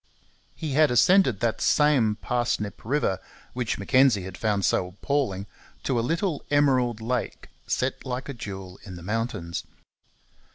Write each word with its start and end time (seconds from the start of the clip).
He 0.55 0.71
had 0.71 0.89
ascended 0.89 1.41
that 1.41 1.61
same 1.61 2.15
Parsnip 2.15 2.81
river, 2.83 3.19
which 3.53 3.77
Mackenzie 3.77 4.23
had 4.23 4.35
found 4.35 4.65
so 4.65 4.87
appalling, 4.87 5.45
to 5.83 5.99
a 5.99 6.01
little 6.01 6.43
emerald 6.49 7.01
lake 7.01 7.49
set 7.67 8.03
like 8.03 8.27
a 8.27 8.33
jewel 8.33 8.79
in 8.83 8.95
the 8.95 9.03
mountains. 9.03 9.63